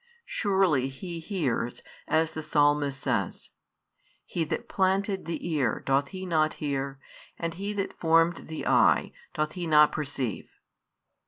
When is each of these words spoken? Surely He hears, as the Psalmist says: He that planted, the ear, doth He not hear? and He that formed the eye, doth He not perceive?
Surely 0.25 0.89
He 0.89 1.19
hears, 1.19 1.83
as 2.07 2.31
the 2.31 2.41
Psalmist 2.41 2.99
says: 2.99 3.51
He 4.25 4.43
that 4.45 4.67
planted, 4.67 5.25
the 5.25 5.47
ear, 5.47 5.83
doth 5.85 6.07
He 6.07 6.25
not 6.25 6.55
hear? 6.55 6.99
and 7.37 7.53
He 7.53 7.71
that 7.73 7.93
formed 7.99 8.47
the 8.47 8.65
eye, 8.65 9.11
doth 9.35 9.51
He 9.51 9.67
not 9.67 9.91
perceive? 9.91 10.49